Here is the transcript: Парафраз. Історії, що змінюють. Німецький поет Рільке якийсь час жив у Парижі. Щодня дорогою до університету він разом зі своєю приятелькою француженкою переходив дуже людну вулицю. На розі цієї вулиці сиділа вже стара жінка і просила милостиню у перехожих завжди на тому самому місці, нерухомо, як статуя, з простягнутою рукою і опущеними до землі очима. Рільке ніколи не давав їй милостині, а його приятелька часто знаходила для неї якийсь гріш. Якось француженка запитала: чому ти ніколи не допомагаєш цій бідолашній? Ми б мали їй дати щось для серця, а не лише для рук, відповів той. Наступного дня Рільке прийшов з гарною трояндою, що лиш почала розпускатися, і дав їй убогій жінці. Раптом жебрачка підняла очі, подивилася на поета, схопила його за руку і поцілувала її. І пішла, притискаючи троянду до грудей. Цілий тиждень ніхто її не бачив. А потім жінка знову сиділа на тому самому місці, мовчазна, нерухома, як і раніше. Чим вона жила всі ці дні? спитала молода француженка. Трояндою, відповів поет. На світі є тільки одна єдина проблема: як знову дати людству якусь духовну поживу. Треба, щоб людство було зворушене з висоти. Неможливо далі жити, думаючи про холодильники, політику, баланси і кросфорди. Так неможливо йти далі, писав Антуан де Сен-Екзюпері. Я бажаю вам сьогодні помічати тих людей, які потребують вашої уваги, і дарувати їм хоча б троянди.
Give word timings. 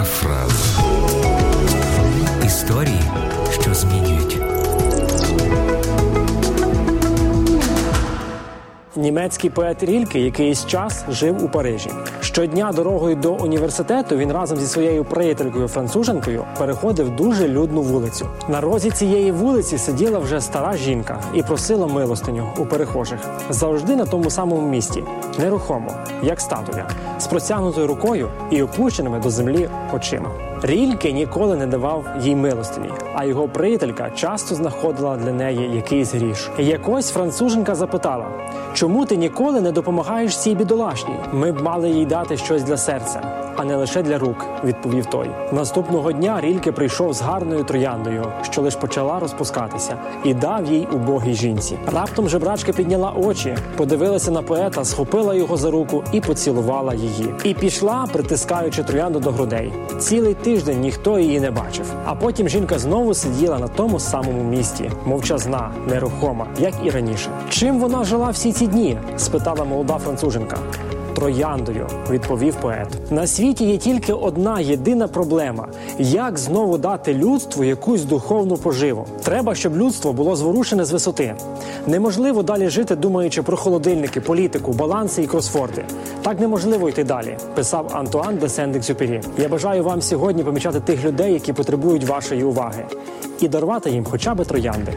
Парафраз. 0.00 0.78
Історії, 2.44 3.00
що 3.60 3.74
змінюють. 3.74 4.38
Німецький 8.96 9.50
поет 9.50 9.82
Рільке 9.82 10.20
якийсь 10.20 10.66
час 10.66 11.04
жив 11.08 11.44
у 11.44 11.48
Парижі. 11.48 11.90
Щодня 12.20 12.72
дорогою 12.72 13.16
до 13.16 13.32
університету 13.32 14.16
він 14.16 14.32
разом 14.32 14.58
зі 14.58 14.66
своєю 14.66 15.04
приятелькою 15.04 15.68
француженкою 15.68 16.44
переходив 16.58 17.16
дуже 17.16 17.48
людну 17.48 17.82
вулицю. 17.82 18.28
На 18.48 18.60
розі 18.60 18.90
цієї 18.90 19.32
вулиці 19.32 19.78
сиділа 19.78 20.18
вже 20.18 20.40
стара 20.40 20.76
жінка 20.76 21.20
і 21.34 21.42
просила 21.42 21.86
милостиню 21.86 22.46
у 22.58 22.66
перехожих 22.66 23.18
завжди 23.50 23.96
на 23.96 24.04
тому 24.04 24.30
самому 24.30 24.68
місці, 24.68 25.04
нерухомо, 25.38 25.92
як 26.22 26.40
статуя, 26.40 26.88
з 27.18 27.26
простягнутою 27.26 27.86
рукою 27.86 28.28
і 28.50 28.62
опущеними 28.62 29.18
до 29.18 29.30
землі 29.30 29.68
очима. 29.94 30.30
Рільке 30.62 31.12
ніколи 31.12 31.56
не 31.56 31.66
давав 31.66 32.04
їй 32.20 32.36
милостині, 32.36 32.88
а 33.14 33.24
його 33.24 33.48
приятелька 33.48 34.10
часто 34.10 34.54
знаходила 34.54 35.16
для 35.16 35.32
неї 35.32 35.70
якийсь 35.76 36.14
гріш. 36.14 36.50
Якось 36.58 37.10
француженка 37.10 37.74
запитала: 37.74 38.26
чому 38.74 39.06
ти 39.06 39.16
ніколи 39.16 39.60
не 39.60 39.72
допомагаєш 39.72 40.38
цій 40.38 40.54
бідолашній? 40.54 41.14
Ми 41.32 41.52
б 41.52 41.62
мали 41.62 41.90
їй 41.90 42.06
дати 42.06 42.36
щось 42.36 42.62
для 42.62 42.76
серця, 42.76 43.20
а 43.56 43.64
не 43.64 43.76
лише 43.76 44.02
для 44.02 44.18
рук, 44.18 44.46
відповів 44.64 45.06
той. 45.06 45.30
Наступного 45.52 46.12
дня 46.12 46.40
Рільке 46.40 46.72
прийшов 46.72 47.12
з 47.12 47.22
гарною 47.22 47.64
трояндою, 47.64 48.26
що 48.42 48.62
лиш 48.62 48.76
почала 48.76 49.18
розпускатися, 49.18 49.96
і 50.24 50.34
дав 50.34 50.72
їй 50.72 50.88
убогій 50.92 51.34
жінці. 51.34 51.78
Раптом 51.92 52.28
жебрачка 52.28 52.72
підняла 52.72 53.12
очі, 53.16 53.56
подивилася 53.76 54.30
на 54.30 54.42
поета, 54.42 54.84
схопила 54.84 55.19
його 55.20 55.56
за 55.56 55.70
руку 55.70 56.04
і 56.12 56.20
поцілувала 56.20 56.94
її. 56.94 57.34
І 57.44 57.54
пішла, 57.54 58.06
притискаючи 58.12 58.82
троянду 58.82 59.20
до 59.20 59.30
грудей. 59.30 59.72
Цілий 59.98 60.34
тиждень 60.34 60.80
ніхто 60.80 61.18
її 61.18 61.40
не 61.40 61.50
бачив. 61.50 61.92
А 62.04 62.14
потім 62.14 62.48
жінка 62.48 62.78
знову 62.78 63.14
сиділа 63.14 63.58
на 63.58 63.68
тому 63.68 64.00
самому 64.00 64.42
місці, 64.42 64.90
мовчазна, 65.04 65.70
нерухома, 65.88 66.46
як 66.58 66.74
і 66.84 66.90
раніше. 66.90 67.30
Чим 67.50 67.80
вона 67.80 68.04
жила 68.04 68.30
всі 68.30 68.52
ці 68.52 68.66
дні? 68.66 68.98
спитала 69.16 69.64
молода 69.64 69.98
француженка. 69.98 70.58
Трояндою, 71.14 71.86
відповів 72.10 72.54
поет. 72.54 72.88
На 73.10 73.26
світі 73.26 73.64
є 73.64 73.76
тільки 73.76 74.12
одна 74.12 74.60
єдина 74.60 75.08
проблема: 75.08 75.68
як 75.98 76.38
знову 76.38 76.78
дати 76.78 77.14
людству 77.14 77.64
якусь 77.64 78.04
духовну 78.04 78.56
поживу. 78.56 79.06
Треба, 79.22 79.54
щоб 79.54 79.76
людство 79.76 80.12
було 80.12 80.36
зворушене 80.36 80.84
з 80.84 80.92
висоти. 80.92 81.34
Неможливо 81.86 82.42
далі 82.42 82.68
жити, 82.68 82.96
думаючи 82.96 83.42
про 83.42 83.56
холодильники, 83.56 84.20
політику, 84.20 84.72
баланси 84.72 85.22
і 85.22 85.26
кросфорди. 85.26 85.84
Так 86.22 86.40
неможливо 86.40 86.88
йти 86.88 87.04
далі, 87.04 87.36
писав 87.54 87.90
Антуан 87.92 88.36
де 88.36 88.46
Сен-Екзюпері. 88.46 89.22
Я 89.38 89.48
бажаю 89.48 89.84
вам 89.84 90.02
сьогодні 90.02 90.44
помічати 90.44 90.80
тих 90.80 91.04
людей, 91.04 91.32
які 91.32 91.52
потребують 91.52 92.04
вашої 92.04 92.44
уваги, 92.44 92.84
і 93.40 93.48
дарувати 93.48 93.90
їм 93.90 94.04
хоча 94.04 94.34
б 94.34 94.44
троянди. 94.44 94.92